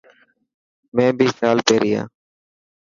[0.95, 2.07] مين بي شال پيري هان.